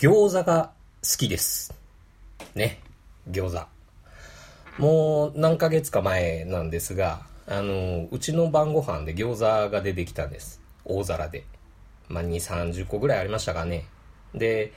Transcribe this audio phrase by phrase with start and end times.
[0.00, 0.72] 餃子が
[1.04, 1.72] 好きです。
[2.56, 2.80] ね。
[3.30, 4.82] 餃子。
[4.82, 10.60] もう何ヶ月か前なんですが、あの、うちの晩ご飯で餃子が出てきたんです。
[10.84, 11.44] 大皿で。
[12.08, 13.86] まあ、2、30個ぐらいありましたかね。
[14.34, 14.72] で、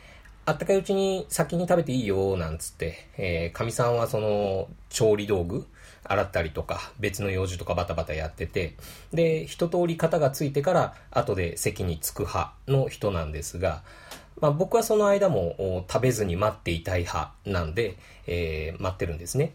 [0.45, 5.65] あったかいうちに先に食べていいよ、なんつって、えー、かみさんはその、調理道具、
[6.03, 8.75] 洗ったりとか、別の用事とかバタバタやってて、
[9.11, 13.81] で、一通り型がついてから、後で席に着く派の人なんですが、
[14.39, 17.97] まあ僕はその間も食べずに待っていたい派なんで、
[18.27, 19.53] えー、待ってるんですね。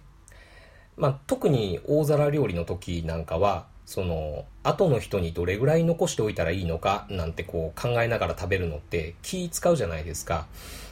[0.96, 10.46] まあ特に大皿料理の時なんかは、その、後の人にどれぐらい残しておいたらいいのかなんてこう考えながら食べるのって気使うじゃないですか。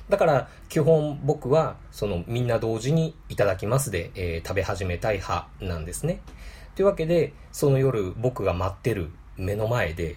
[0.09, 6.21] だから基本僕はそのみんな同時にいただきますで、えー、食べ始めたい派なんですね。
[6.75, 10.17] というわけで、その夜僕が待ってる目の前で、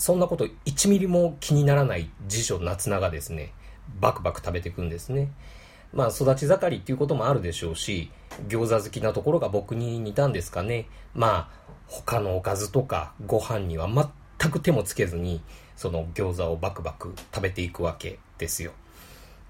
[0.00, 3.52] そんなこと1ミリも気にならない次女夏菜がですね、
[4.00, 5.30] バクバク食べていくんですね。
[5.92, 8.10] まあ育ち盛りっていうこともあるでしょうし、
[8.48, 10.86] 餃子好きなところが僕に似たんですかね。
[11.14, 13.88] まあ他のおかずとかご飯には
[14.40, 15.42] 全く手もつけずに、
[15.76, 18.72] その餃子をバクバク食べていくわけですよ。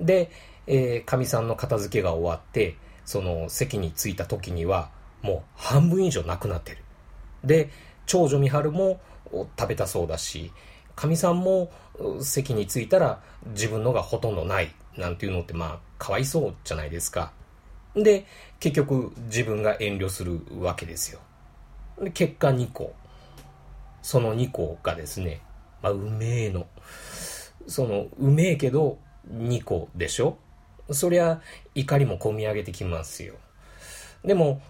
[0.00, 0.32] で、
[0.66, 4.90] えー、かみさんの片付けが終わって、その席に着いた時には、
[5.22, 6.78] もう半分以上なくなってる。
[7.44, 7.70] で、
[8.06, 9.00] 長女美春も
[9.32, 10.52] 食べたそうだし、
[10.96, 11.70] かみさんも
[12.20, 17.32] 席に着いたら自分のがほとんどないなんていうのってまあかわいそうじゃないですか。
[17.94, 18.26] で、
[18.58, 21.20] 結局自分が遠慮するわけですよ。
[22.00, 22.94] で結果2個。
[24.02, 25.42] その2個がですね、
[25.82, 26.66] まあうめえの。
[27.66, 28.98] そのうめえけど
[29.30, 30.38] 2個でしょ？
[30.90, 31.40] そりゃ
[31.74, 33.34] 怒りも込み上げてきますよ。
[34.24, 34.60] でも、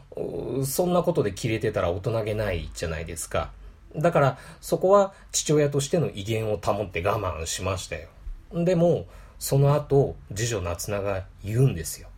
[0.64, 3.52] そんなことでキレてたら大人げないじゃないですか。
[3.96, 8.08] だから、そこは父親としての威厳を保って我慢しましたよ。
[8.52, 9.06] でも、
[9.38, 12.08] その後、次女夏菜が言うんですよ。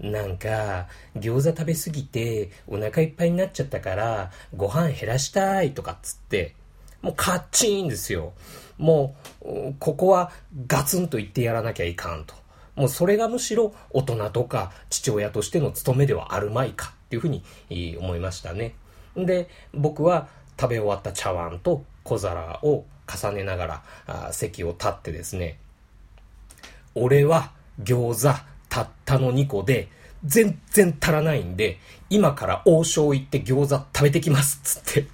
[0.00, 6.54] なんか、餃子食べすぎてお腹いっぱいになっちゃったから、ご飯減らしたいとかっつって、
[7.00, 8.32] もうカッチンですよ。
[8.76, 10.32] もう、ここは
[10.66, 12.34] ガツンと言ってやらなきゃいかんと。
[12.76, 17.44] もうそれがむしろ大人とか父親としての務めではあるまいかっていうふうに
[18.00, 18.74] 思いましたね。
[19.16, 20.28] で、僕は
[20.58, 25.58] 食べ終わった茶碗と小皿を重ねながら席を立ってですね、
[26.94, 28.38] 俺は餃子
[28.68, 29.88] たったの2個で
[30.24, 31.78] 全然足らないんで、
[32.08, 35.08] 今から王将行って餃子食べてきますっつって。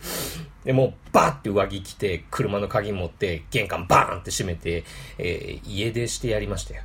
[0.65, 4.85] で、もうバーって上着着て、車の鍵持って、玄関バーンって閉めて、
[5.19, 6.83] えー、家出してやりましたよ。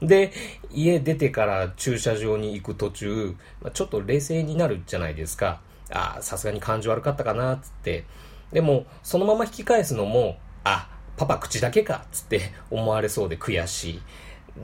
[0.02, 0.32] で、
[0.72, 3.36] 家出てから駐車場に行く途中、
[3.72, 5.60] ちょっと冷静になるじゃないですか。
[5.90, 8.04] ああ、さすがに感情悪かったかな、つって。
[8.52, 14.02] でも、そのまま引き返すのも、あ、パパ口だけか、つって思われそうで悔しい。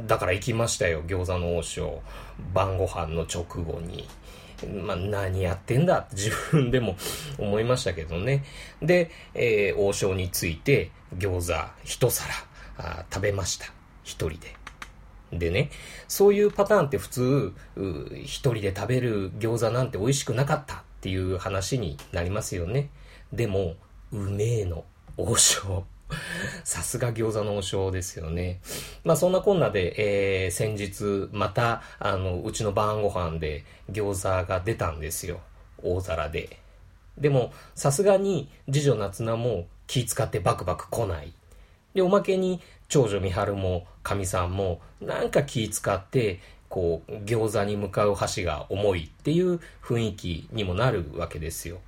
[0.07, 2.03] だから行きましたよ、餃子の王将。
[2.55, 4.09] 晩ご飯の直後に。
[4.85, 6.97] まあ、何やってんだって自分でも
[7.39, 8.45] 思いましたけどね。
[8.81, 12.33] で、えー、王将について餃子一皿
[12.79, 13.67] あ食べました。
[14.05, 14.57] 一人で。
[15.33, 15.71] でね、
[16.09, 17.53] そういうパターンって普通、
[18.25, 22.89] 一人で食べる餃子なんて美味しくなかったっていう話になりますよね。
[23.33, 23.75] でも、
[24.13, 24.85] うめえの
[25.17, 25.85] 王将。
[26.63, 28.61] さすが餃子の王将ですよね。
[29.03, 35.41] まあそんなこんなで、えー、先日また、あの、うちの晩ご飯で餃子が出たんですよ。
[35.83, 36.61] 大皿で。
[37.19, 41.33] でも、さすがに次女夏菜も気使ってバクバク来ない。
[41.95, 46.39] で、おまけに長女美春もかみさんもなんか気使って、
[46.73, 51.81] こう、餃子に向かう橋が重いっていう雰囲気にもなるわけですよ。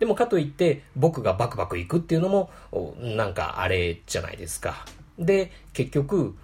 [0.00, 2.50] でもかといって僕がバクバク行くっていうのも
[2.98, 4.84] なんかあれじゃないですか。
[5.16, 6.34] で、結局、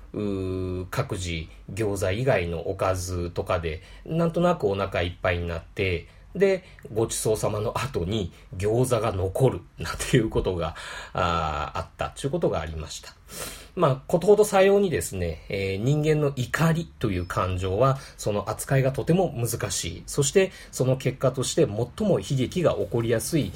[0.93, 10.77] 各自餃子以外のおかずとかでなんとなくお腹いっぱいになって、で、ごちそうさまの後に餃子が残るなんていうことが
[11.13, 13.15] ああったっていうことがありました。
[13.75, 20.03] まあ、ことほどさようにですね、えー、人間の怒りという感情は、その扱いがとても難しい。
[20.07, 23.53] そして、その結果として最も悲劇が起こりやすい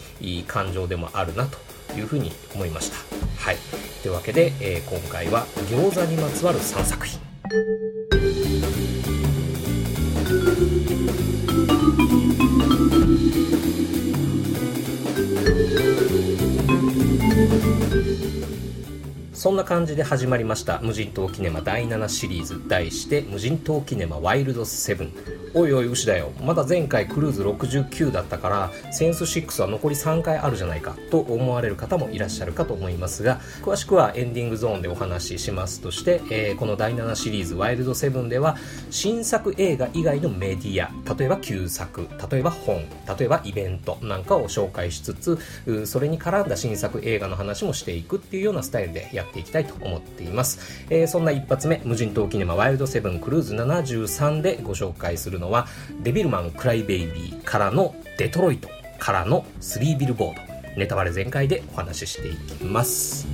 [0.47, 1.59] 感情でもあるなと
[1.99, 2.97] いうふうに思いました。
[3.39, 3.57] はい。
[4.03, 7.19] というわけで、えー、今回は餃子にまつわる3作品。
[19.41, 22.61] そんな感じで始まりました無人島キネマ第7シリーズ。
[22.69, 25.11] 題して無人島キネマワイルド7
[25.55, 26.31] おいおい牛だよ。
[26.43, 38.59] まだ前回クルーズ69だったからセンス6は残り3回あるじゃないかと思われる方もいらっしゃるかと思いますが詳しくはエンディングゾーンでお話ししますとして、えー、この第7シリーズワイルド7では
[38.91, 42.85] 新作映画以外のメディア例えば旧作例えば本
[43.19, 45.39] 例えばイベントなんかを紹介しつつ
[45.87, 55.67] それに絡んだ新作映画の話もしていくっていうようなスタイルでやってっていきたいと思っています、えー、そんな一発目無人島キネマワイルドセブンクルーズ73でご紹介するのは
[56.03, 58.69] デビルマンクライベイビーからのデトロイト
[58.99, 60.51] からの3ビルボード。
[60.77, 63.27] ネタバレ全開でお話ししていきます。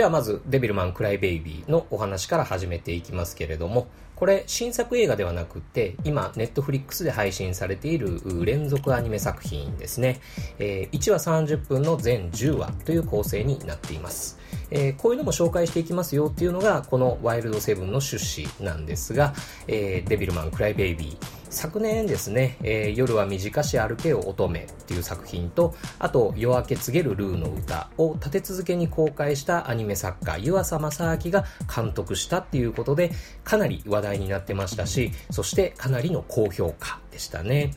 [0.00, 3.86] ではまず、デビルマン・クライ・ベイビーのお話から始めていきますけれども、
[4.16, 10.22] これ新作映画ではなくて、今、ネットフリックスで配信されている連続アニメ作品ですね。
[10.58, 14.39] えー、1話30分の全10話という構成になっています。
[14.70, 19.34] えー、こういうのも紹介していきますよっていうのが、このワイルドセブンの趣旨なんですが、
[19.66, 31.44] えー、デビルマン・クライ・ベイビー、昨年ですね、えー、夜は短し歩けよ乙女っていう作品と、あと夜明け告げるルーの歌を立て続けに公開したアニメ作家湯浅正明が
[31.74, 33.10] 監督したっていうことで、
[33.42, 37.74] かなり話題になってましたし、そしてかなりの高評価でしたね。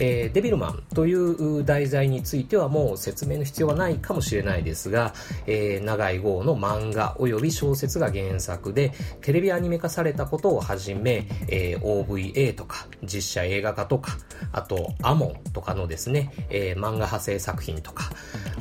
[0.00, 5.14] えー、デビルマンという題材についてはもう説明の必要はないかもしれないですが、
[5.46, 14.18] えー、長井豪の漫画及び小説が原作で、テレビアニメ化されたことをはじめ、えー、OVA とか、実写映画化とか、
[14.52, 18.10] あと、アモンとかのですね、えー、漫画派生作品とか、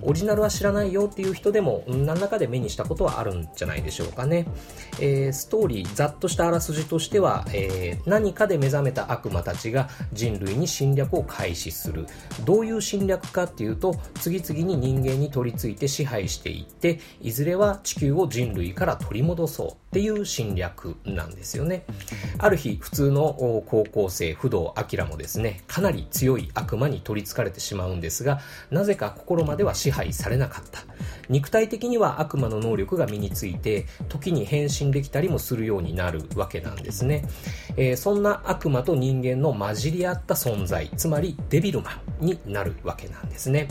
[0.02, 4.46] オリジナルは知らないよっていう人でも、何らかで目にしたことはあるんじゃないでしょうかね。
[5.00, 12.08] えー、ストーリー、ざっとしたあらすじとしては、えー、何かで目覚めた悪魔たちが人類に侵略を開始する。
[12.44, 21.84] どういう侵略かっていうと、次々に人間に取り付いて支配していって、いずれは地球を人類から取り戻そうっていう侵略なんですよね。
[22.38, 28.40] ある日、普通の高校生、不動明もですね、かなり強い悪魔に取り憑かれてしまうんですが、
[28.70, 30.82] なぜか心までは支配されなかった。
[31.28, 37.28] 肉体的には悪魔の能力が身について、時に変身できたりもするようになるわけなんですね。
[37.76, 43.68] えー、そんな悪魔と人間の混じり合った存在、つまりデビルマンになるわけなんですね。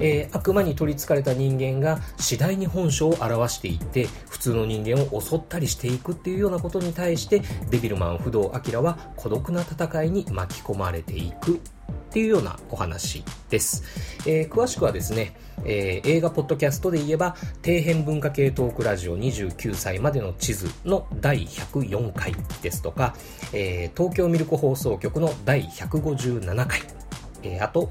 [0.00, 11.58] えー、悪魔に取り憑かれた人間が次第に本性を表していって、普通の人間を襲ってたりしていくっていうようなことに対して、デビルマン不動明は孤独な戦いに巻き込まれていくっ
[12.12, 13.82] ていうようなお話です。
[14.26, 23.14] えー、詳しくはですね、えー、映画ポッドキャストで言えば、底辺文化系トークラジオ29歳までの地図の第104回ですとか、
[23.52, 26.80] えー、東京ミルク放送局の第157回、
[27.42, 27.90] えー、あと、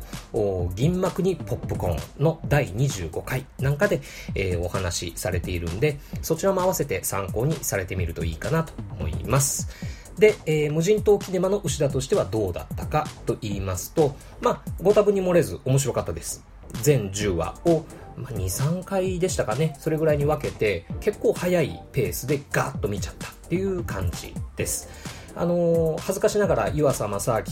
[0.76, 4.02] 銀幕にポップコーンの第25回なんかで、
[4.36, 9.70] えー、お話しされているんで、そちらも合わせて参考にされてみるといいかなと思います。
[10.18, 16.44] で、えー、無人島キネマの牛田としてはどうだったかと言いますと、まあ、ご多分に漏れず面白かったです。
[16.82, 17.84] 全10話を、
[18.18, 19.76] まあ、2、3回でしたかね。
[19.80, 24.90] それぐらいに分けて、結構早いペースでガーッと見ちゃったっていう感じです。
[25.36, 27.44] あの、恥ずかしながら湯浅正明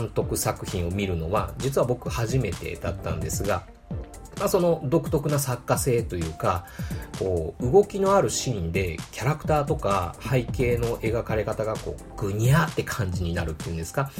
[0.00, 3.64] 監督作品を見るのは、実は僕初めてだったんですが、
[4.38, 6.66] まあ、その独特な作家性というか、
[7.18, 14.10] こう、動きのあるシーンで、キャラクターとか背景の描かれ方が、こう、ぐにゃーって感じになるっていうんですか？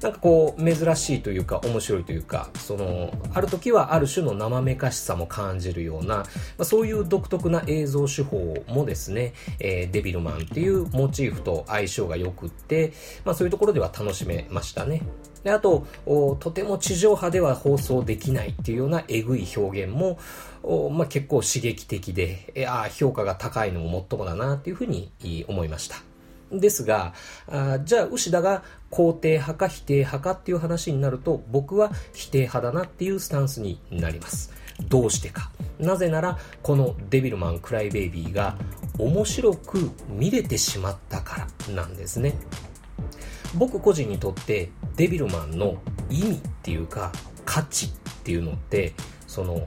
[0.00, 6.24] なんかこう、珍しいというか、面白いというか、その、ある時はある種の生めかしさも感じるような、ま
[6.60, 12.92] あ、そういう独特な映像手法もですね、えー、デビルマンっていうモチーフと相性が良くって、
[13.24, 15.02] まあそういうところでは楽しめましたね。
[15.44, 15.86] で、あと、
[16.38, 20.18] とても地上波では放送できないっていうようなえぐい表現も、
[20.90, 25.10] まあ、結構刺激的で、えあ評価が高いのももっともだなっていうふうに
[25.48, 25.96] 思いました。
[26.52, 27.14] ですが、
[27.48, 34.52] あじゃあ、牛田が肯定派か否定派かっていう話になると、僕は否定派だなっていうスタンスになります。
[34.88, 35.50] どうしてか。
[35.78, 38.56] なぜなら、このデビルマン・クライベイビーが
[38.98, 42.34] 面白く見れてしまったからなんですね。
[43.54, 45.76] 僕個人にとってデビルマンの
[46.08, 47.12] 意味っていうか
[47.44, 47.90] 価値っ
[48.22, 48.94] ていうのって
[49.26, 49.64] その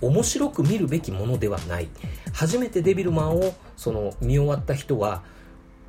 [0.00, 1.88] 面白く見るべきものではない
[2.32, 5.22] 初めてデビルマンをその見終わった人は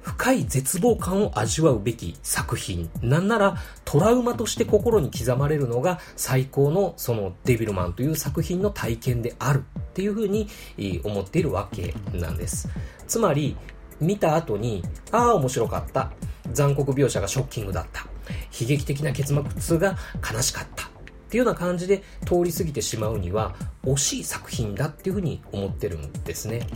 [0.04, 2.90] 深い絶望感を味わうべき作品。
[3.02, 10.50] なんならトラウマとして心に刻まれるのが最高のそのデビルマンという作品の体験であるっていうふうに
[11.06, 12.70] 思っているわけなんです。
[13.08, 13.56] つまり、
[14.00, 16.12] 見た後に、ああ面白かった。
[16.52, 18.02] 残酷描写がショッキングだった。
[18.60, 19.98] 悲劇的な結末が
[20.34, 20.86] 悲しかった。
[20.86, 20.90] っ
[21.30, 26.68] ていうような感じで通り過ぎてしまうには惜しい作品だっていうふうに思ってるんですね。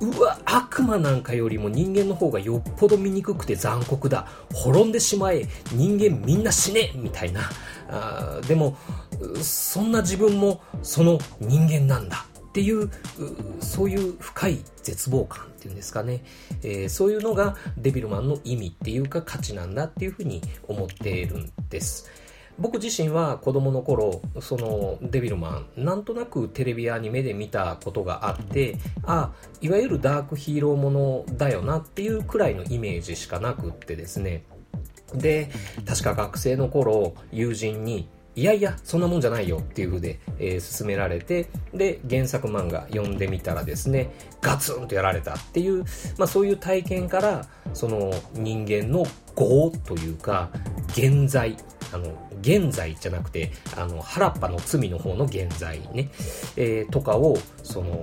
[0.00, 4.26] うわ、悪魔なんかよりも人間の方がよっぽど醜くて残酷だ。
[4.52, 5.46] 滅んでしまえ。
[5.72, 7.42] 人間みんな死ねみたいな。
[7.88, 8.76] あでも、
[9.40, 12.26] そんな自分もその人間なんだ。
[12.56, 12.88] っていう、
[13.60, 16.24] そういう深い絶望感っていうんですかね。
[16.62, 22.08] えー、そういうのがデビルマンの意味っていうか価値なんだっていうふうに思っているんです。
[22.58, 34.44] 僕自身は子供の頃、そのデビルマン、なんとなくテレビアニメで見たことがあって、あ、いわゆるダークヒーローものだよなっていうくらいのイメージしかなくってですね。
[35.14, 35.50] で、
[35.84, 44.10] 確か学生の頃、友人に、いやいや、そんなもんじゃないよっていう風で、えー、勧められて、で、原作漫画読んでみたらですね、
[44.42, 45.84] ガツンとやられたっていう、
[46.18, 50.50] まあそういう体験から、その人間の業というか、
[50.90, 51.56] 現在、
[51.94, 52.12] あの、
[52.42, 56.10] 現在じゃなくて、あの、原っぱの罪の方の現在ね、
[56.58, 58.02] えー、とかを、その、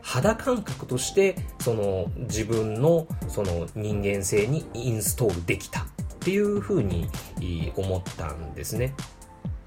[0.00, 5.84] 肌感覚として、その、自分の、その、人間性にインストールできたっ
[6.20, 7.10] ていうふうに
[7.76, 8.94] 思ったんですね。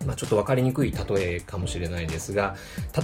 [0.08, 2.56] まあ、ちょっと分かりにくい例えかもしれないですが、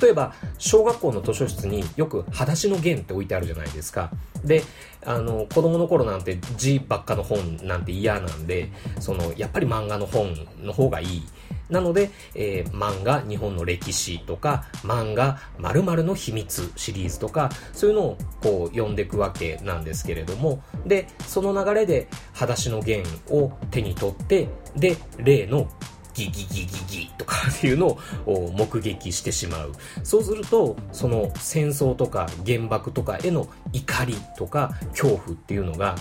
[0.01, 4.09] 例えば、小学校の図書室によく裸足の弦って置いてあるじゃないですか。
[4.45, 4.63] で、
[5.05, 11.23] あの、子供の頃なんて字ばっかの本なんて嫌なんで、その、やっぱり漫画の本の方がいい。
[11.69, 25.69] なので、えー、漫画日本の歴史とか、漫画〇〇の秘密シリーズとか、そういうのをこう読んでいくわけなんですけれども、で、その流れで、裸足の弦を手に取って、で、例の
[26.13, 29.73] ギギギギギとかっていうのを目撃してしまう。
[30.03, 35.95] そうすると、その戦争とか原爆とかへの怒りとか恐怖っていうのが、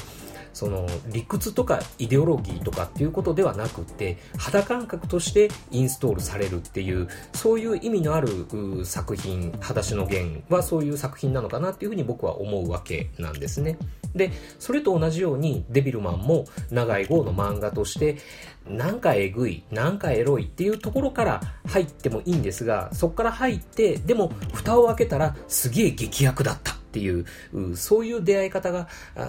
[0.52, 8.46] その理屈とかイデオロギーとかっていうことではなくて肌感覚としてインストールされるっていうそういう意味のある
[8.84, 13.78] 作品「裸足の弦」はそういう作品なのかなっていうふうに僕は思うわけなんですね
[14.14, 18.16] でそれと同じようにデビルマンも長い号の漫画として
[18.68, 27.24] なんかえぐいなんかエロいっていうところから入ってもいいんですがそこから入ってでも蓋を開けたらすげえ劇薬だったっていう、
[27.74, 28.86] そういう出会い方が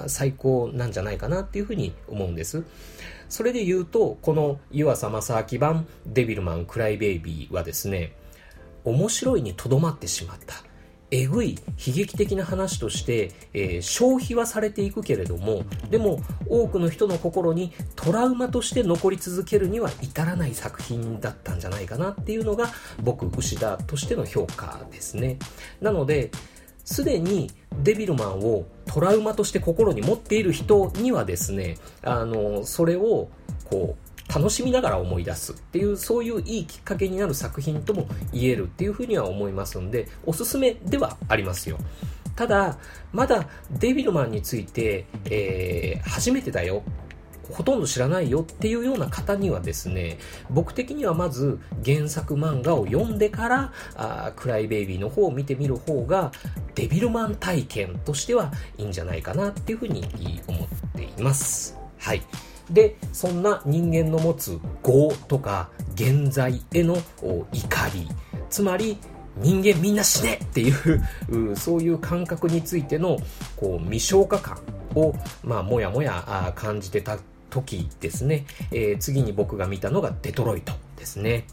[0.07, 2.65] 最高なんじゃないかなっていうふうに思うんです。
[3.29, 8.11] それで言うと、この湯浅正明版デビルマンクライベイビーはですね、
[8.83, 10.55] 面白いにとどまってしまった。
[11.15, 22.69] えぐい悲劇的な話として、えー、消費はされていくけれどもでも多くの人の心にトラウマとして残り続けるには至らない作品だったんじゃないかなっていうのが
[23.03, 25.37] 僕牛田としての評価ですね。
[25.81, 26.31] なので
[26.83, 27.51] すでに
[27.83, 33.29] デビルマンをトラウマとして心に持っている人にはですね、あの、それを、
[33.65, 41.77] こう、楽しみながら思い出すっていう、そういういいきっかけになる作品とも言えるっていうふうには思いますんで、おすすめではありますよ。
[42.35, 42.77] ただ、
[43.11, 46.83] まだデビルマンについて、えー、初めてだよ
[47.51, 50.17] ほとんど知らないよっていうような方にはですね、
[50.49, 56.31] 僕的にはまず原作漫画を読んでから、あクライベイビーの方を見てみる方が、
[56.75, 60.03] デビルマン体験としてはいいんじゃないかなっていうふうに
[60.47, 61.77] 思っています。
[61.97, 62.21] はい。
[62.69, 66.97] で、そんな人間の持つ業とか現在への
[67.51, 68.07] 怒り、
[68.49, 68.97] つまり
[69.37, 73.17] 人間みんな死ねっていう そういう感覚についての
[73.55, 74.59] こう未消化感
[74.95, 77.17] を、まあ、もやもや感じてた
[77.49, 81.45] 時ですね、えー、次に僕が見たのがデトロイトですね。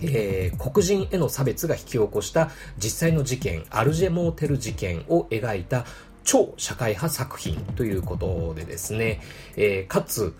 [0.00, 5.84] えー、黒人への差別が引き起こした実際の事件、アルジェモーテル事件を描いた
[6.24, 9.20] 超社会派作品ということでですね、
[9.56, 10.34] えー、かつ、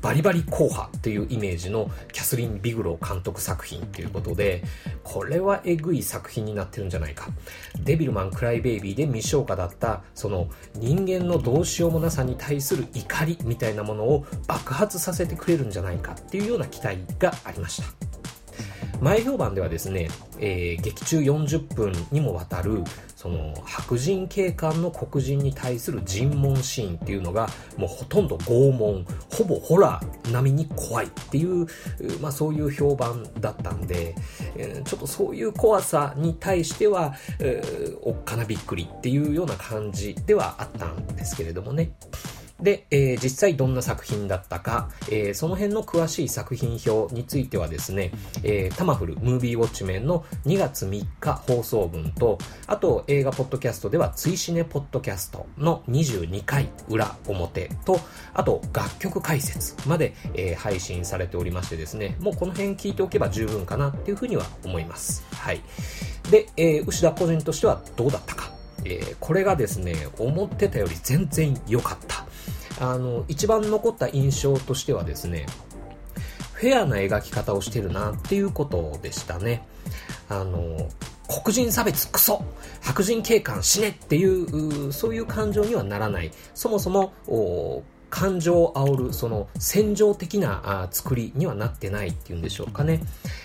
[0.00, 4.62] バリバリ硬派というイメージのキャスリン・ビグロ監督作品ということで、
[5.02, 7.28] これはえぐい作品になってるんじゃないか。
[7.80, 18.12] デビルマン・クライ・ベイビーで未消化だった、その人間のどうしようもなさに対する怒りみたいなものを爆発させてくれるんじゃないかっていうような期待がありました。
[19.00, 20.08] 前評判ではですね、
[20.38, 22.84] えー、劇中40分にもわたる
[23.22, 31.68] その白人警官の黒人に対する尋問シーンっていうのがもうほとんど拷問ほぼホラー並みに怖いっていう、
[32.20, 34.16] まあ、そういう評判だったんで、
[34.56, 41.92] え、ちょっとそういう怖さに対しては、えー、おっかなびっくりっていうような感じではあったんですけれどもね。
[42.62, 57.98] で、えー、実際どんな作品だったか、えー、その辺の詳しい作品表についてはですね、えー、タマフルムービーウォッチメンの2月3日放送分と、あと映画ポッドキャストでは追試ねポッドキャストの22回裏表と、
[58.32, 65.24] あと楽曲解説まで、えー、配信されておりましてですね、もうこの辺聞いておけば十分かなっていうふうには思います。
[65.32, 65.60] はい。
[66.30, 68.52] で、えー、牛田個人としてはどうだったか。
[68.84, 72.26] えー、これがですね、思ってたより全然良かった。
[72.80, 75.46] あの、一番残った印象としてはですね、
[76.52, 79.66] フェアな描き方をしてるなっていうことでしたね。
[80.28, 80.88] あの、
[81.28, 82.44] 黒人差別クソ
[82.80, 86.30] 白人警官死ねっていう、そういう感情にはならない。
[86.54, 87.12] そもそも、
[88.10, 93.00] 感情を煽る、その戦場的な作りにはなってないっていうんでしょうかね。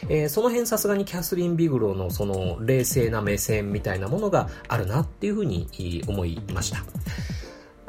[0.10, 6.84] えー、その辺さすがにキャスリン・ビグローのその冷静な目線みたいなものがあるなっていうふうに思いました。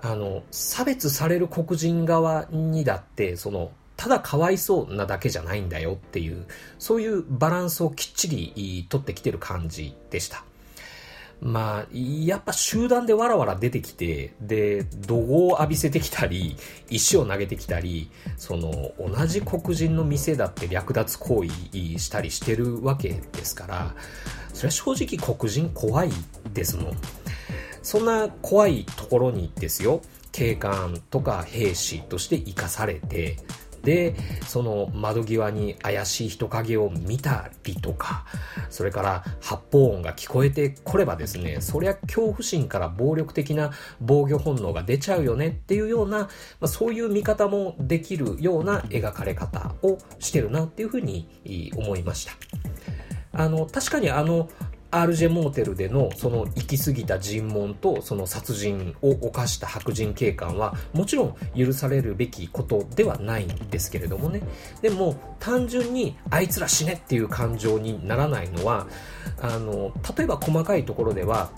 [0.00, 6.46] あの、差別される黒人側にだって、その、ただかわいそうなだけじゃないんだよっていう、
[6.78, 10.44] そういうバランスをきっちり取ってきてる感じでした。
[11.40, 16.56] まあ、やっぱ集団でわらわら出てきて、で、怒号を浴びせてきたり、
[16.90, 23.94] 石を投げてきたり、その、同じ黒人の店だって略奪行為したりしてるわけですから、
[24.52, 26.10] それは正直黒人怖い
[26.52, 26.96] ですもん。
[27.88, 33.38] そんな怖いところにですよ、警官とか兵士として生かされて、
[33.82, 34.14] で、
[34.46, 38.26] その窓際に怪しい人影を見たりとか、
[38.68, 43.70] それから発砲音が聞こえてこればですね、そりゃ恐怖心から暴力的な
[44.02, 46.28] 防御本能が出ちゃうよねっていうような、ま
[46.60, 52.34] あ、そういう見方もできるような描かれ方をしてるなっていうふうに思いました。
[53.32, 54.50] あの、確かにあの、
[54.90, 64.40] RJ モーテルでのその行き過ぎた尋問とその殺人を犯した白人警官はもちろん許されるべきことではないんですけれどもね。
[64.80, 68.86] でも単純にあいつら死ねっていう感情にならないのは
[69.40, 71.50] あの例えば細かいところでは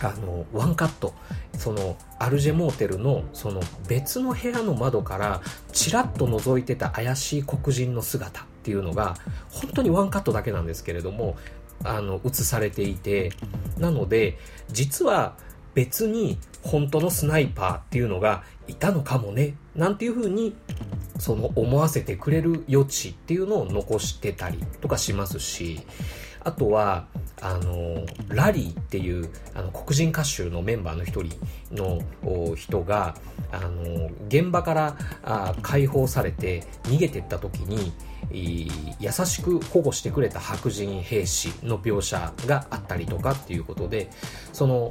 [0.00, 1.14] あのワンカット。
[1.58, 5.40] そのアルジェモーテルのその別の部屋の窓から
[5.72, 9.14] ちらっと覗いてた怪しい黒人の姿っていうのが
[9.50, 11.36] 本当にワンカットだけなんですけれども
[11.82, 13.32] あの映されていて
[13.78, 14.38] なので
[14.70, 15.36] 実は
[15.74, 20.54] 別に本当のスナイパーっていうのがいたのかもねなんていう風に
[21.18, 25.80] その思わせてくれる余地っていうのを残してたりとかしますし
[26.40, 27.06] あとは
[27.40, 31.38] あのラリーっていうあの黒人歌手のメンバーの一人
[31.72, 32.00] の
[32.54, 33.16] 人が
[33.50, 37.92] あの現場からあ解放されて逃げてった時に
[38.30, 44.10] 優しく保護してくれた白人兵士の描写があったりとかっていうことで
[44.52, 44.90] その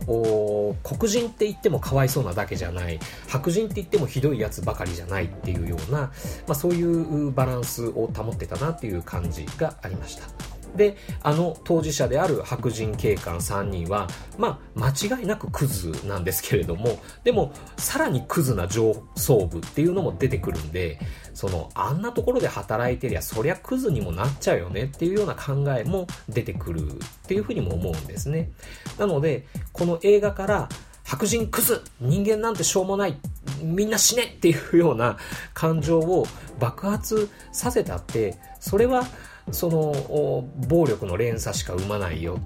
[0.84, 6.12] 黒人って言ってもかわいそうなだけじゃない白人って言ってもひどいやつばかりじゃないっていうような、ま
[6.50, 10.53] あ、そういうバランスを保ってたなっていう感じがありました。
[10.76, 14.08] で、あの当事者である白人警官3人は、
[14.38, 21.00] まあ、間違いなくクズなんですけれども、でも、さらにクズな上層部っていうのも出てくるんで、
[21.34, 26.94] その、あんなところで働いてりゃ、そりゃクズにもなっちゃうよねっていうような考えも出てくるっ
[27.28, 28.52] ていうふうにも思うんですね。
[28.98, 30.70] なので、この映画から、
[31.04, 33.18] 白人クズ人間なんてしょうもない
[33.62, 35.18] みんな死ねっていうような
[35.54, 36.26] 感情を
[36.60, 39.06] 爆発させたって、それは
[39.52, 42.40] その暴力の連鎖しか生まないよ。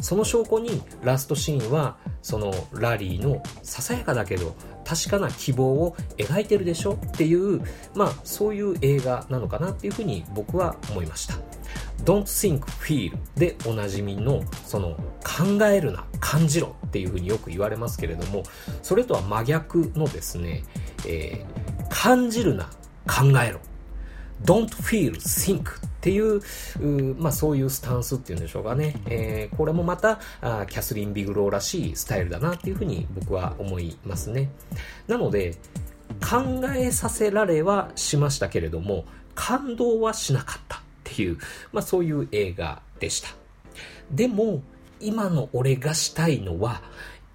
[0.00, 7.62] その証拠にラストシーンはそのラリーのささやかだけど確かな希望を描いてるでしょっていう
[7.94, 11.34] まあそういう映画なのかなっていうふうに僕は思いました。
[12.04, 18.44] Don't think, feel でおなじみのその考えるな感じろっていうふうによく言われますけれども
[18.82, 20.64] それとは真逆のですね、
[21.06, 22.70] えー、感じるな
[23.06, 23.60] 考えろ
[24.44, 26.40] don't feel, think っていう、
[27.16, 28.94] まあそういうスタンスっていうんでしょうかね。
[29.06, 34.50] えー、これもまたあキャスリン・ビグローらしいスタイルだなっていうふうに僕は思いますね。
[35.08, 35.56] なので、
[36.20, 41.38] 考えさせられはしましたけれども、感動はしなかったっていう、
[41.72, 43.28] まあそういう映画でした。
[44.10, 44.62] でも、
[45.00, 46.82] 今の俺がしたいのは、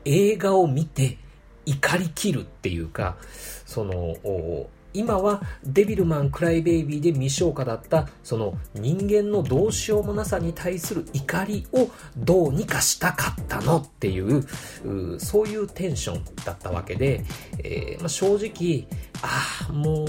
[0.05, 1.17] 映画を見て
[1.65, 3.15] 怒りきるっていうか、
[3.65, 4.15] その、
[4.93, 14.45] 今はデビルマン・クライベイビーで未消化だったその人間のどうしようもなさに対する怒りをどうにかしたかったのっていう
[15.19, 17.25] そういうテンションだったわけで、
[17.63, 18.88] えー、まあ、正直
[19.23, 20.07] ああもう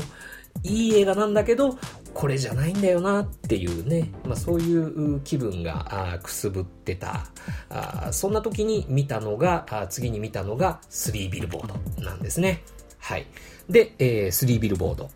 [0.62, 1.78] いい映画なんだけど
[2.14, 7.26] これじゃないんだよなっていうね、まあ、そういう気分がくすぶってた。
[8.12, 11.66] そんな時に見たのが次に見たのが3ビルボー
[11.98, 12.62] ドなんですね。
[12.98, 13.26] はい。
[13.68, 15.10] で、えー、3ビルボード。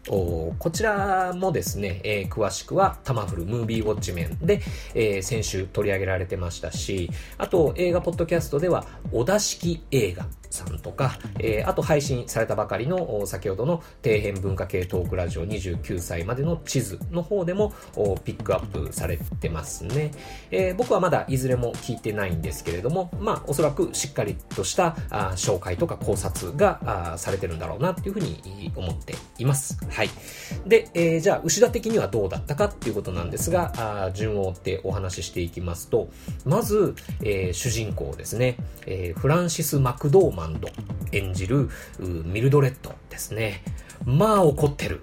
[0.58, 4.62] こちらもですね、えー、詳しくはタマフルムービーウォッチメンで、
[4.94, 17.72] えー、先週取り上げられてましたし、あと映画ポッドキャストでは、お出し式映画さんとか、えー、あと配信されたばかりの先ほどの底辺文化系トークラジオ29歳までの地図の方でも
[18.24, 20.12] ピックアップされてますね。
[20.50, 24.90] えー、僕はまだいずれも聞いてないんですけれども、まあおそらくしっかりとした
[25.36, 26.80] 紹介とか考察が
[27.12, 28.37] あされてるんだろうなっていうふうに
[28.76, 29.78] 思っています。
[29.88, 30.10] はい。
[30.66, 33.72] で、えー、じゃあ牛田的にはどうだったかっていうことなんですが、
[34.06, 36.08] あ順を追ってお話ししていきますと、
[36.44, 40.68] まず、えー、主人公ですね、えー、フランシス・マクドーマンド
[41.12, 43.62] 演じるミルドレッドですね。
[44.04, 45.00] まあ怒ってる。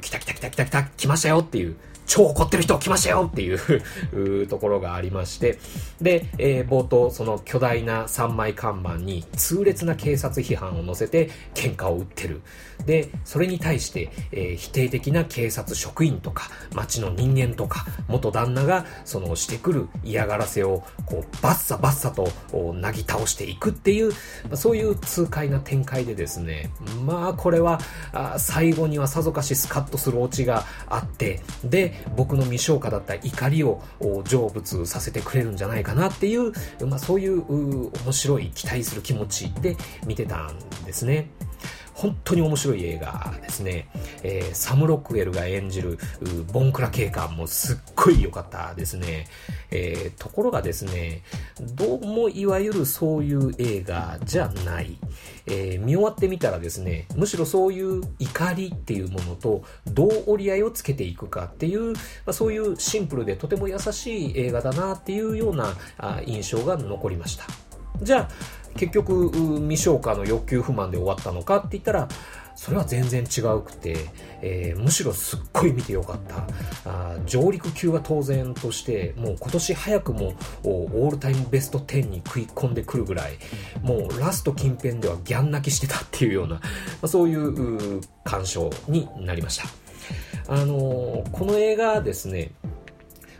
[0.00, 5.58] 来た来た来た来た来た来ましたよっていう超怒ってる人来ましたよっていう ところがありまして、
[6.00, 12.42] で、えー、冒頭、その巨大な三枚看板に痛烈な警察批判を乗せて喧嘩を売ってる。
[12.86, 22.32] で、それに対して、えー、否定的な警察職員とか、町の人間とか、元旦那が、そのしてくる嫌がらせを、こう、バッサバッサと、
[22.74, 24.12] なぎ倒していくっていう、
[24.54, 26.70] そういう痛快な展開でですね、
[27.04, 27.80] まあ、これは、
[28.12, 36.52] あ最後にはさぞかしスカッとするオチがあって、で、僕の未消化だった怒りを成仏させてくれるんじゃないかなっていう、
[36.86, 37.42] まあ、そういう
[38.04, 39.76] 面白い期待する気持ちで
[40.06, 41.28] 見てたんですね。
[41.94, 43.88] 本当に面白い映画ですね。
[44.22, 45.98] えー、サム・ロックウェルが演じる
[46.52, 49.26] ボンクラ警官もすっごい良かったですね。
[49.70, 51.22] えー、ところがですね、
[51.60, 54.98] どうもいわゆるそういう映画じゃない。
[55.46, 65.74] えー、見終わってみたらですね、むしろそういう怒りっていうものとどう折り合いをつけていくかっていう、まあ、そういうシンプルでとても優しい映画だなっていうような
[66.26, 67.44] 印象が残りました。
[68.02, 68.28] じゃあ、
[68.76, 72.08] 結局、未消化の欲求不満で終わったのかって言ったら、
[72.56, 73.96] それは全然違うくて、
[74.40, 76.46] えー、むしろすっごい見てよかった。
[76.88, 83.38] あ上陸級は当然としてもう今年早くもオールタイムベスト10に食い込んでくるぐらい
[83.82, 86.60] もうラスト近辺ではギャン泣きしてたっていうような、ま
[87.02, 89.64] あ、そういう鑑賞になりました。
[90.46, 92.52] あのー、この映画ですね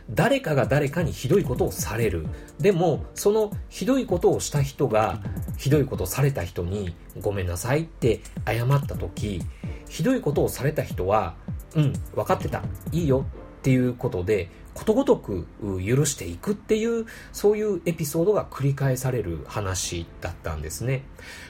[0.09, 2.27] 誰かが誰かにひどいことをされる。
[2.59, 5.19] でも、そのひどいことをした人が、
[5.57, 9.41] ひどいことをされた人に、ごめんなさいって謝った時、
[9.89, 11.35] ひどいことをされた人は、
[11.75, 12.61] うん、分かってた。
[12.91, 13.25] いいよ
[13.59, 21.03] っていうことで、ことごとく許していくっていう、そういうエピソードが繰り返される話だったんですね。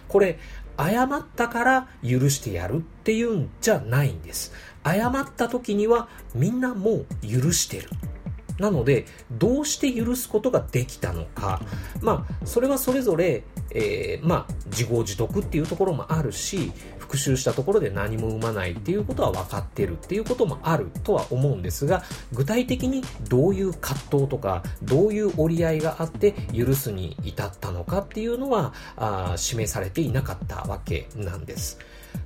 [0.08, 0.40] これ、
[0.78, 4.54] 謝ったから許してやるっていうんじゃないんです。
[4.84, 7.90] 謝った時にはみんなもう許してる。
[8.60, 11.62] なので、どうして許すことができたのか。
[12.02, 16.72] まあ、それはそれぞれ、えー、まあ、自業自得っていうところもあるし、
[17.06, 31.78] 復習したところで何も生まないっていうことは分かってるっていうこともあるとは思うんですが、具体的にどういう葛藤とか、どういう折り合いがあって許すに至ったのかっていうのは、あ示されていなかったわけなんです。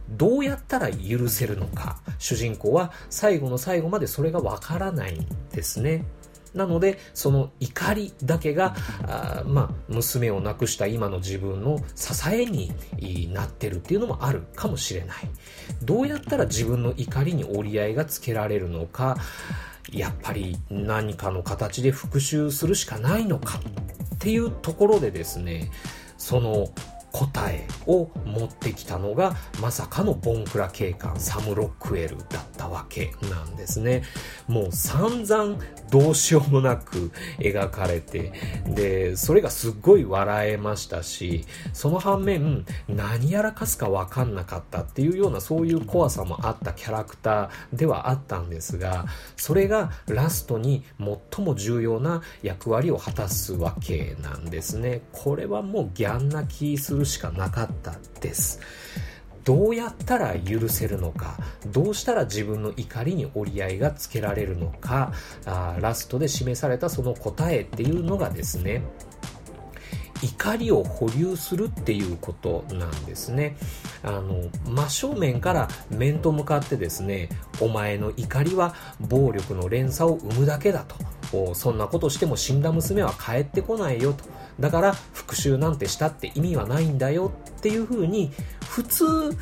[0.10, 6.06] どうやったら許せるのか、主人公は最後の最後までそれがわからないんですね。
[6.54, 12.72] なので、その怒りだけが、あまあ、娘を亡くした今の自分の支えに
[13.34, 15.18] なってるっていうのもあるかもしれない。
[15.84, 19.18] どうやったら自分の怒りに折り合いがつけられるのか、
[19.92, 23.60] やっぱり何かの形で復讐するしかないのか
[24.16, 25.72] っていうところでですね、
[26.18, 26.70] その
[27.12, 34.04] 答えを持ってきたのがまさかのボンクラ警官サム・ロックウェルだったわけなんですね。
[34.48, 35.58] もう散々
[35.92, 38.32] どうしようもなく描かれて、
[38.66, 55.02] で、それがすっごい笑えましたし、その反面何やらかすかわかんなかったっていうようなそういう怖さもあったキャラクターではあったんですが、それがラストに最も重要な役割を果たすわけなんですね。
[55.12, 58.60] これはもうギャン泣きするしかなかったです。
[59.44, 65.12] どうやったら許せるのか、どうしたら自分の怒りに折り合いがつけられるのか、
[65.46, 68.84] あラストで示されたその答えっていうのがですね、
[70.22, 73.56] 怒りを保留するっていうことなんですね。
[74.04, 77.30] あの、真正面から面と向かってですね、
[77.62, 80.86] お前の怒りは暴力の連鎖を生むだけだ
[81.32, 81.56] と。
[81.56, 84.26] そんなことしても死んだ娘は帰ってこないよと。
[84.60, 88.32] だから復讐なんてしたって意味はないんだよっていうふうに
[88.68, 89.36] 普通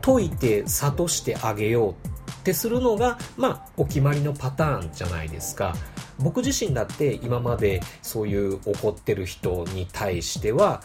[0.00, 5.74] 解いて諭してあげようってするのが、まあ、お決まりのパターンじゃないですか。
[6.18, 10.82] 僕自身だって今までそういう怒ってる人に対しては、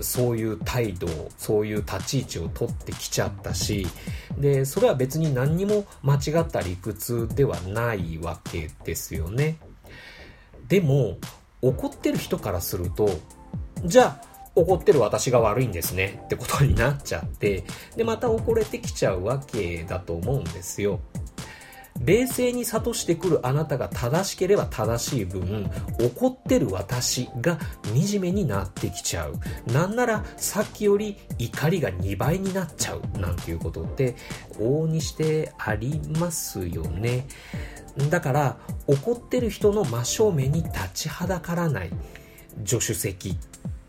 [0.00, 3.86] そういう態度、そういう立ち位置を取ってきちゃったし、
[4.38, 9.58] で、それは別に何にも間違った理屈ではないわけですよね。
[10.68, 11.18] でも、
[11.62, 13.08] 怒ってる人からすると、
[13.84, 17.64] じゃあ、怒ってる私が悪いんですねってことになっちゃって、
[17.96, 21.00] で、また怒れてきちゃうわけだと思うんですよ。
[22.04, 29.38] 冷静に諭してくるあなたが正しければ正しい分、怒ってる私が惨めになってきちゃう。
[29.72, 33.18] なんならさっきより怒りが2倍になっちゃう。
[33.18, 34.16] なんていうことって
[34.58, 37.26] 往々にしてありますよね。
[38.08, 41.90] だから怒ってる人の真正面に立ちはだからない
[42.64, 43.34] 助手席っ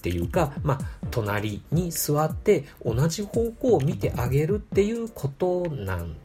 [0.02, 0.80] ていうか、まあ、
[1.12, 6.16] 隣に座って同じ方向を見てあげるっていうことなん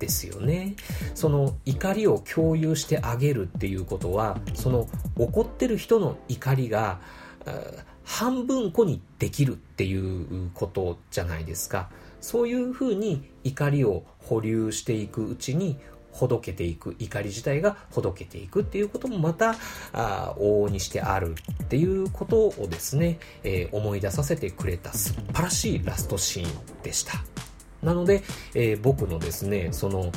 [0.00, 0.74] ですよね。
[1.14, 6.98] その怒りを共有してあげるっていうことは、その怒ってる人の怒りが、
[8.04, 11.90] 半分個にできるっていうことじゃないですか。
[12.20, 15.78] そういうふうに怒りを保留していくうちに、
[16.12, 19.54] ほどけていく、怒り自体がほどけていくっていうこともまた、
[19.92, 27.49] あ往々にしてあるっていうことをですね、えー、思い出させてくれた素晴らしいラストシーンでした。
[27.82, 28.22] なので、
[28.54, 30.12] えー、僕のですね、その、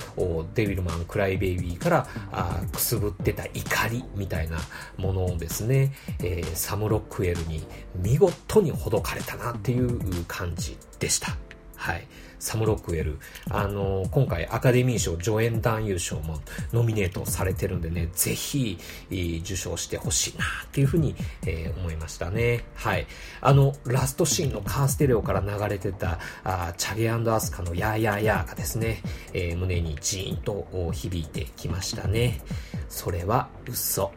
[0.54, 4.58] デビルマン crybaby からあくすぶってた怒りみたいな
[4.98, 11.38] ものをですね、えー、サム・ロックウェルに見事にほどかれたなっていう感じでした。
[11.84, 12.08] はい。
[12.40, 13.20] サム・ロックウェル。
[13.50, 16.40] あの、今回アカデミー賞助演男優賞も
[16.72, 21.14] ノミネートされてるんでね、ぜひ、受賞してほしいなっていうふうに、
[21.46, 22.64] えー、思いましたね。
[22.76, 23.06] はい。
[23.42, 29.02] あの、ラストシーンのカーステレオから流れてた、あチャゲアスカの YAH YAH YAH がですね、
[29.34, 32.40] えー、胸にジーンと響いてきましたね。
[32.88, 34.14] それは嘘。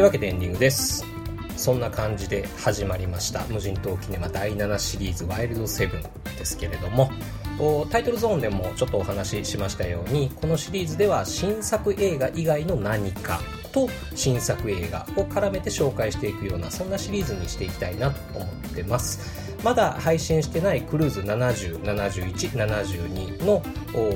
[0.00, 1.04] というわけでエンディングです。
[1.58, 3.44] そんな感じで始まりました。
[3.50, 6.02] 無人島キネマ第7シリーズワイルドセブン
[6.38, 7.10] ですけれども。
[7.90, 19.49] タイトルゾーンでもちょっとお話ししましたようにこのシリーズでは新作映画以外の何かと新作映画を絡めて紹介していくようなそんなシリーズにしていきたいなと思ってます。
[19.62, 23.62] まだ配信してないクルーズ70、71、72の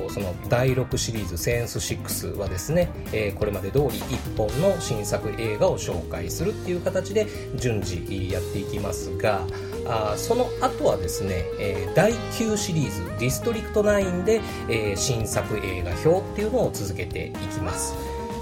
[0.09, 9.41] その第6シリーズセンス6はですね、えー、これまで通り1本の新作映画を紹介するっていう形で順次やっていきますが、
[9.87, 17.95] あその後はですね、えー、第9シリーズディストリクト9で、えー、新作映画表っていうのを続けていきます。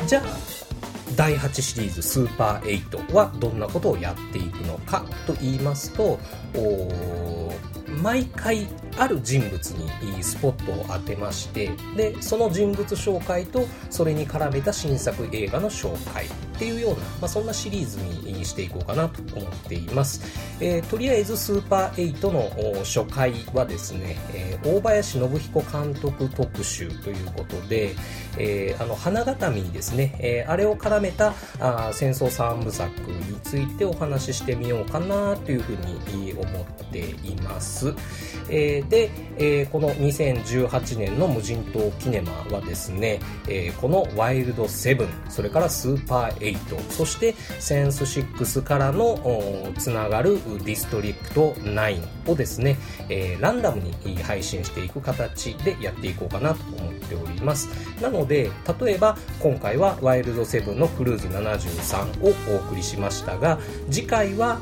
[0.07, 0.63] じゃあ
[1.15, 6.19] 第8シリーズスーパー8はどんなことをやっていくのかと言いますと、
[8.01, 20.21] 毎回ある人物にスポットを当てましてでその人物紹介とそれに絡めた新作映画の紹介っていうような、まあ、そんなシリーズにしていこうかなと思っています、
[20.59, 27.95] えー、とりあえずスーパー8の初回はですね、えー、大林信彦監督特集ということで、
[28.37, 35.99] えー、あの花形にですね、え、あれを絡めたあ戦争三部作についてお話ししてみようかなというふうに
[36.45, 37.93] 思っています、
[38.49, 52.77] えー、で、えー、この2018年の無人島キネマはですね、えー、このワイルド7それからスーパー8そしてセンス6からのつながるディストリクト9をですね、
[53.09, 57.67] えー、ランダムに配信していく形でやっていこうかなと思っております。
[58.01, 58.49] なので
[58.81, 64.59] 例えば今回はワイルド7のクルーズ73をお送りしましたが次回は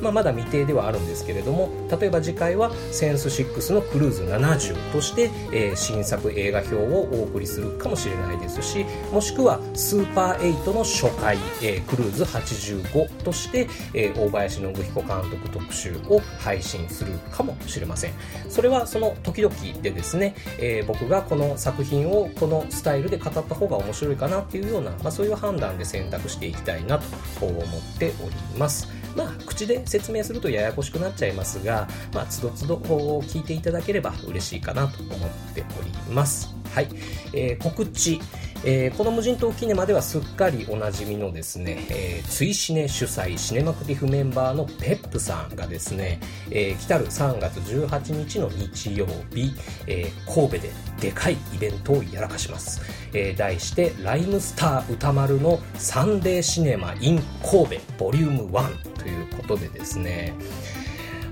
[0.00, 18.12] まあ、まだ未定ではあるんですけれども例えば次回はセンス6のクルーズ70として、えー、新作映画表をお送りするかもしれないですしもしくはスーパー8の初回、えー、クルーズ85として、えー、大林信彦監督特集を配信するかもしれません。
[18.48, 28.99] それはその時々でですね、えー、僕がこの作品をこのスタイルで語った方が面白いかなっていうような、まあ、そういう判断で選択していきたいなと思っております。
[29.16, 36.59] まあ、口で説明するとややこしくなっちゃいますが、まあ、つどつど聞いていただければ嬉しいかなと思っております。
[36.74, 36.88] はい。
[37.32, 38.20] えー、告知。
[38.62, 49.54] えー、この無人島キネマではすっかりおなじみのですね、えー、ツイシネ主催シネマクティフメンバーのペップさんがですね、えー、来たる3月18日の日曜日、
[49.86, 52.82] えー、神戸ででかいイベントをやらかします。
[53.14, 60.34] えー、題してライムスター歌丸のサンデーシネマ in 神戸ボリューム1ということでですね、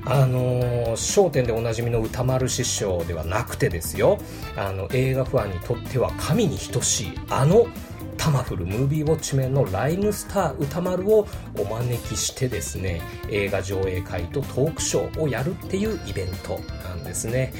[0.05, 4.19] あのー、商店でおなじみの歌丸師匠ではなくてですよ、
[4.57, 7.67] あの、映画ファンにとっては神に等しい、あの、
[8.17, 17.53] タマフルムービーウォッチメンのライムスター歌丸をお招きしてですね、映画上映会とトークショーをやるっていうイベントなんですね。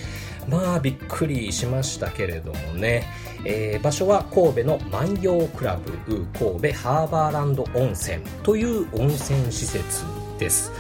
[0.49, 3.07] まあびっくりしましたけれどもね、
[3.45, 10.05] えー、場所は神戸の万葉クラブ神戸ハーバーランド温泉という温泉施設
[10.39, 10.73] です。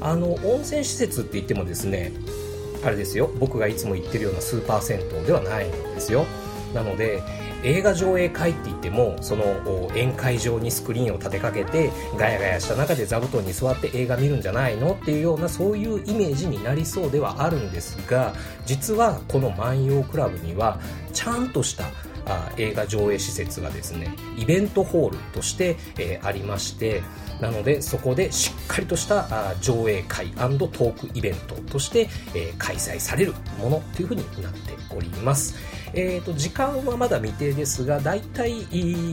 [0.00, 2.12] あの温泉施設って言ってもですね
[2.84, 3.30] あれですよ。
[3.38, 6.24] 僕がいつも行ってるようなスーパー銭湯ではないんですよ。
[6.74, 7.22] なので
[7.64, 18.34] 映画上映会って言ってもその宴会場にスクリーンを立てかけてガヤガヤした中で座布団に座って映画見るんじゃないのっていうようなそういうイメージになりそうではあるんですが
[18.66, 20.78] 実はこの万葉クラブには
[21.12, 21.86] ちゃんとした
[22.26, 27.02] あ映画上映施設がですねイベントホールとして、えー、ありまして
[27.40, 35.56] なのでそこでしっかりとしたあ上映会トークイベントとして、えー、開催されるものというふうになっております。
[35.92, 38.66] えーと、時間はまだ未定ですがだいたい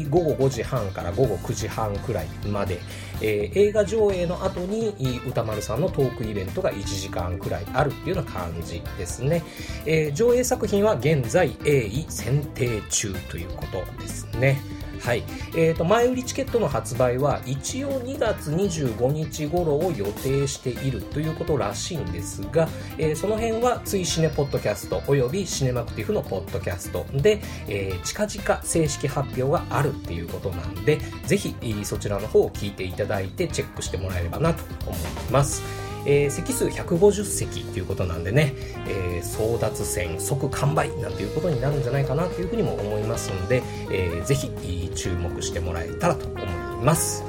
[0.10, 2.80] 午後5時半から午後9時半くらいまで、
[3.24, 4.94] えー、映画上映の後に
[5.26, 9.44] 歌丸さんのトークイベントが1時間くらいあるっていうような感じですね、
[9.86, 14.60] えー、上映作品は現在鋭意選定中ということですね。
[15.04, 15.24] はい。
[15.54, 35.83] え、ー、と、前売りチケットの発売は一応2月25日頃を予定しているということらしいんですが、えー、その辺はついシネポッドキャストおよびシネマクティフのポッドキャストで、えー、近々正式発表があるっていうことなんで、ぜひそちらの方を聞いていただいてチェックしてもらえればなと思います。
[36.06, 38.54] えー、席数150席ということなんでね、
[38.88, 44.52] えー、争奪戦即完売なんていうことになるんじゃないかなというふうにも思いますので、えー、ぜひ
[44.96, 46.46] 注目してもらえたらと思い
[46.84, 47.24] ます。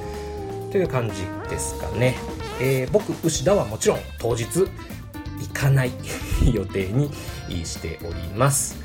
[0.70, 1.14] という感じ
[1.48, 2.16] ですかね。
[2.60, 4.68] えー、僕、牛田はもちろん当日行
[5.52, 5.92] かない
[6.52, 7.10] 予定に
[7.64, 8.83] しております。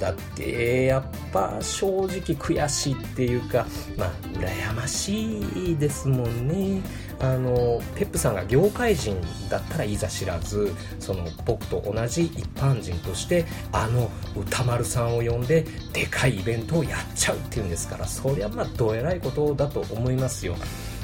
[0.00, 6.82] だってやっぱ正直悔しいっていうかまあ羨ましいですもんね。
[7.18, 20.56] あのペップさんが業界人だったらいざ知らずその僕と同じ一般人としてあの歌丸さんを呼んででかいイベントをやっちゃうっていうんですからそりゃまあどえらいことだと思いますよ。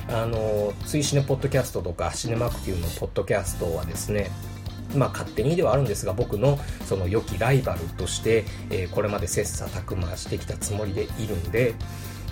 [0.09, 4.31] あのツイシネポッドキャストとかシネマクティブのポッドキャストはですね
[4.97, 11.75] まあ、勝手にではあるんですが僕のその良きライバルとして、えー、これまで切磋琢磨してきたつもりでいるんで、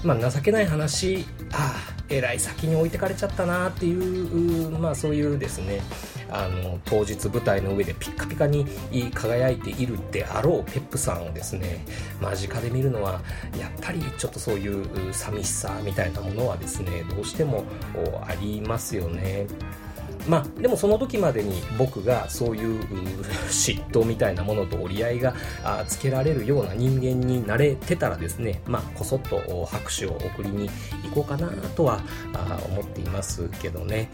[0.04, 5.80] まあ、情けない話ああえらい先に置いてかれちゃったなっていう、まあ、そういうですね
[6.32, 8.66] あの当日舞台の上でピッカピカに
[9.14, 11.84] 輝いているであろうペップさんをですね
[12.20, 13.20] 間近で見るのは
[13.58, 17.64] やっぱりちょっとそういう寂しさみたいなものはですねどうしても
[18.26, 19.46] ありますよね。
[20.30, 22.80] まあ、でもその時までに僕がそういう
[23.48, 25.34] 嫉妬みたいなものと折り合いが
[25.88, 30.70] つけられるような人間になれてたらですね、まあ、こそっと拍手を送りに
[31.02, 32.00] 行こうかなとは
[32.68, 34.08] 思っていますけどね。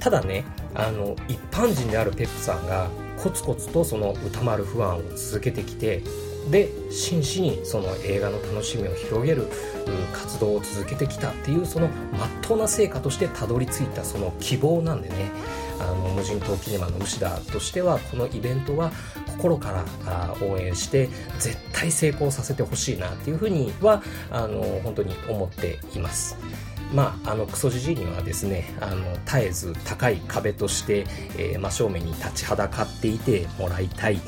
[0.00, 2.88] ただね、あの、一般人であるペップさんが
[3.22, 6.02] コツコツとその歌丸不安を続けてきて、
[6.50, 9.48] で真摯にその映画の楽しみを広げる
[10.12, 15.30] 活動を続けてきたっていうそのまっとうな成果としてたどり着いたその希望なんでね
[15.80, 18.90] あの無人島キネマの牛田としてはこのイベントは
[19.36, 21.08] 心から応援して
[21.38, 26.36] 絶対成功させてほしいなっていうふうにはあの本当に思っています。
[26.92, 31.04] まあ、あのクソじじいにはですねあの絶えず高い壁として、
[31.36, 34.20] えー、真正面に立ちはだかっていてもらいたい。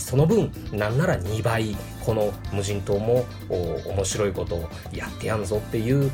[0.00, 6.10] その分なんなら2倍この無人島も面白いことをやってやんぞっていう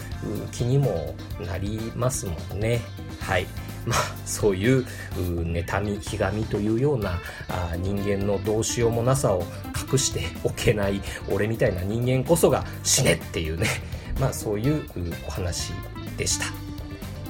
[0.52, 1.14] 気にも
[1.46, 2.82] なりますもんね。
[3.20, 3.46] はい。
[3.86, 9.44] まあ、そういう妬み、ひがみというようなあ人間のどうしようもなさを
[9.92, 13.93] 隠しておけない俺みたいな人間こそが死ねっていうね。
[14.20, 14.84] まあそういう
[15.26, 15.72] お話
[16.16, 16.46] でした。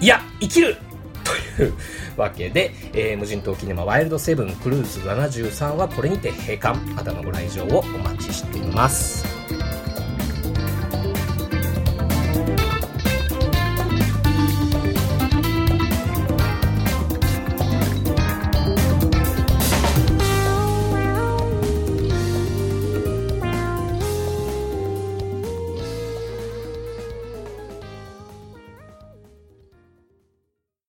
[0.00, 0.76] いや、生きる
[1.56, 1.74] という
[2.16, 6.78] わけで、えー、無人島キネマワイルドセブンクルーズ73はこれにて閉館。
[6.92, 9.33] またのご来場をお待ちしています。